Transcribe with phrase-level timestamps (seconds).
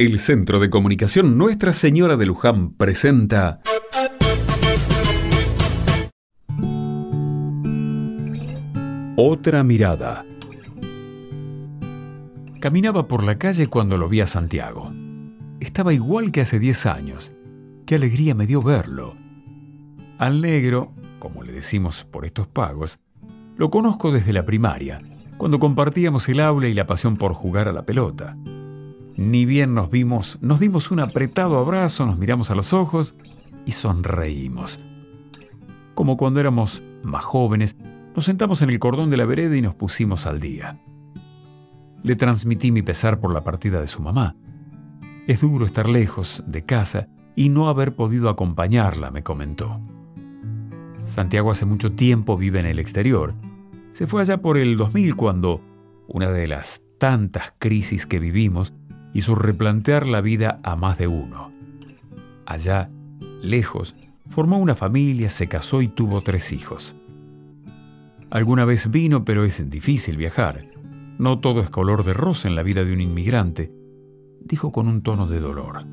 [0.00, 3.60] El Centro de Comunicación Nuestra Señora de Luján presenta
[9.16, 10.24] Otra mirada.
[12.60, 14.92] Caminaba por la calle cuando lo vi a Santiago.
[15.58, 17.32] Estaba igual que hace 10 años.
[17.84, 19.16] Qué alegría me dio verlo.
[20.16, 23.00] Al negro, como le decimos por estos pagos,
[23.56, 25.00] lo conozco desde la primaria,
[25.38, 28.36] cuando compartíamos el aula y la pasión por jugar a la pelota.
[29.18, 33.16] Ni bien nos vimos, nos dimos un apretado abrazo, nos miramos a los ojos
[33.66, 34.78] y sonreímos.
[35.96, 37.76] Como cuando éramos más jóvenes,
[38.14, 40.78] nos sentamos en el cordón de la vereda y nos pusimos al día.
[42.04, 44.36] Le transmití mi pesar por la partida de su mamá.
[45.26, 49.80] Es duro estar lejos de casa y no haber podido acompañarla, me comentó.
[51.02, 53.34] Santiago hace mucho tiempo vive en el exterior.
[53.94, 55.60] Se fue allá por el 2000 cuando,
[56.06, 58.74] una de las tantas crisis que vivimos,
[59.12, 61.52] hizo replantear la vida a más de uno.
[62.46, 62.90] Allá,
[63.42, 63.94] lejos,
[64.28, 66.96] formó una familia, se casó y tuvo tres hijos.
[68.30, 70.66] Alguna vez vino, pero es difícil viajar.
[71.18, 73.72] No todo es color de rosa en la vida de un inmigrante,
[74.40, 75.86] dijo con un tono de dolor.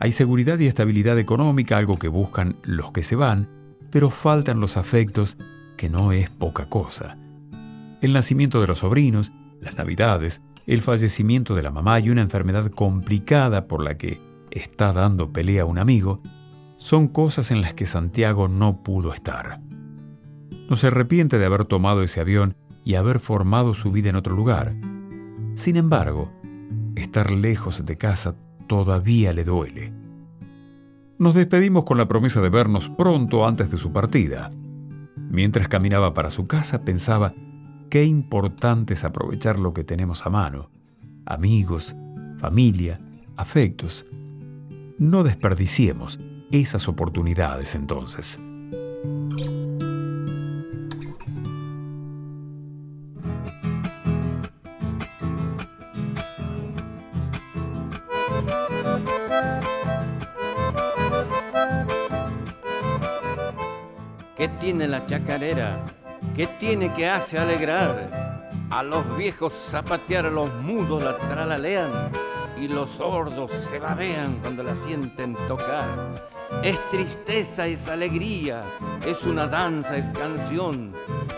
[0.00, 3.48] Hay seguridad y estabilidad económica, algo que buscan los que se van,
[3.90, 5.36] pero faltan los afectos,
[5.76, 7.16] que no es poca cosa.
[8.00, 12.70] El nacimiento de los sobrinos, las navidades, el fallecimiento de la mamá y una enfermedad
[12.70, 14.20] complicada por la que
[14.50, 16.22] está dando pelea a un amigo,
[16.76, 19.60] son cosas en las que Santiago no pudo estar.
[20.68, 24.34] No se arrepiente de haber tomado ese avión y haber formado su vida en otro
[24.34, 24.74] lugar.
[25.54, 26.32] Sin embargo,
[26.96, 28.34] estar lejos de casa
[28.66, 29.92] todavía le duele.
[31.18, 34.50] Nos despedimos con la promesa de vernos pronto antes de su partida.
[35.30, 37.34] Mientras caminaba para su casa pensaba
[37.94, 40.68] qué importante es aprovechar lo que tenemos a mano.
[41.26, 41.94] Amigos,
[42.40, 42.98] familia,
[43.36, 44.04] afectos.
[44.98, 46.18] No desperdiciemos
[46.50, 48.40] esas oportunidades entonces.
[64.36, 66.03] ¿Qué tiene la chacarera?
[66.34, 68.50] ¿Qué tiene que hace alegrar?
[68.70, 72.10] A los viejos zapatear, a los mudos la tralalean
[72.60, 75.86] y los sordos se babean cuando la sienten tocar.
[76.62, 78.64] Es tristeza, es alegría,
[79.06, 80.92] es una danza, es canción,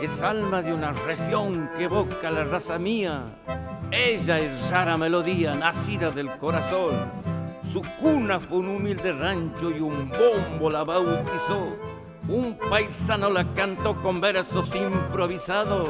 [0.00, 3.22] es alma de una región que evoca la raza mía.
[3.92, 6.94] Ella es rara melodía, nacida del corazón.
[7.72, 11.89] Su cuna fue un humilde rancho y un bombo la bautizó
[12.28, 15.88] un paisano la cantó con versos improvisados.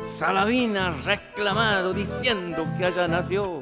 [0.00, 3.60] Salavina reclamado diciendo que allá nació.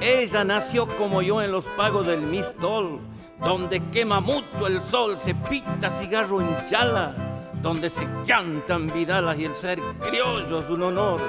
[0.00, 3.00] Ella nació como yo en los pagos del Mistol,
[3.40, 7.14] donde quema mucho el sol, se pita cigarro en chala,
[7.62, 11.20] donde se cantan vidalas y el ser criollo es un honor.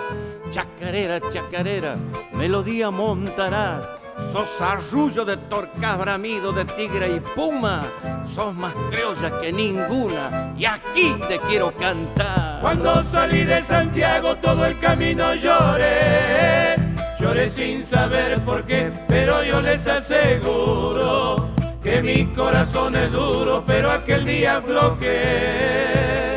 [0.50, 1.97] Chacarera, chacarera,
[2.34, 4.00] melodía montará
[4.35, 7.84] Sos arrullo de torcas bramido de tigre y puma.
[8.25, 12.59] Sos más criolla que ninguna y aquí te quiero cantar.
[12.59, 16.75] Cuando salí de Santiago todo el camino lloré.
[17.18, 21.47] Lloré sin saber por qué, pero yo les aseguro
[21.81, 26.34] que mi corazón es duro, pero aquel día aflojé.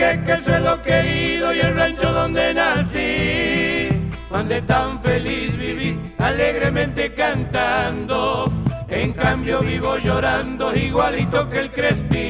[0.00, 3.88] Que el suelo querido y el rancho donde nací,
[4.30, 8.50] donde tan feliz viví, alegremente cantando,
[8.88, 12.22] en cambio vivo llorando igualito que el Crespi.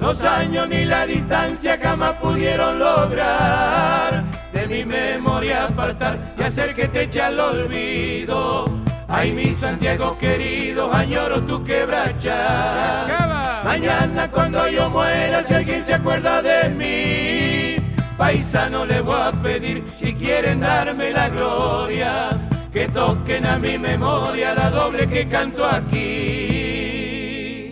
[0.00, 4.24] Los años ni la distancia jamás pudieron lograr.
[4.54, 8.75] De mi memoria apartar y hacer que te eche al olvido
[9.08, 13.62] Ay, mi Santiago querido, añoro tu quebracha.
[13.64, 17.76] Mañana cuando yo muera, si alguien se acuerda de mí,
[18.18, 22.36] paisano le voy a pedir si quieren darme la gloria,
[22.72, 26.00] que toquen a mi memoria la doble que canto aquí.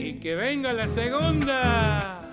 [0.00, 2.23] Y que venga la segunda.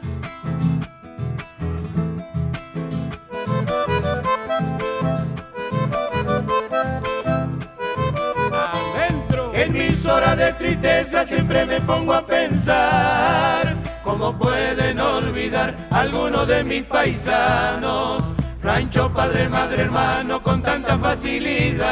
[9.61, 16.63] En mis horas de tristeza siempre me pongo a pensar cómo pueden olvidar algunos de
[16.63, 21.91] mis paisanos, rancho, padre, madre, hermano, con tanta facilidad.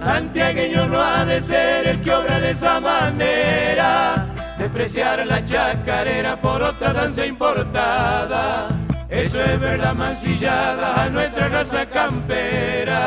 [0.00, 4.26] Santiagueño no ha de ser el que obra de esa manera,
[4.56, 8.85] despreciar la chacarera por otra danza importada.
[9.16, 12.98] Eso es ver la mancillada a nuestra raza campera.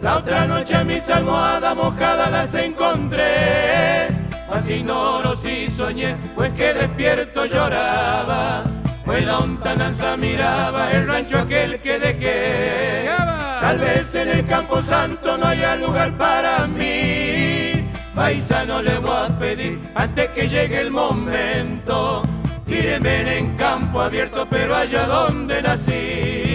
[0.00, 4.08] La otra noche a mis almohadas mojadas las encontré,
[4.50, 8.64] así no lo sí soñé, pues que despierto lloraba
[9.10, 13.10] pues la lontananza miraba el rancho aquel que dejé.
[13.60, 17.19] Tal vez en el campo santo no haya lugar para mí.
[18.20, 22.22] Paisano le voy a pedir antes que llegue el momento.
[22.66, 26.49] Tíreme en campo abierto, pero allá donde nací.